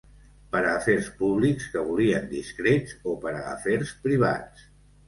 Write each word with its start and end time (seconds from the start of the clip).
Per 0.55 0.61
a 0.61 0.69
afers 0.77 1.09
públics 1.19 1.67
que 1.75 1.85
volien 1.91 2.27
discrets 2.35 2.99
o 3.13 3.17
per 3.27 3.37
a 3.37 3.47
afers 3.55 3.95
privats. 4.09 4.71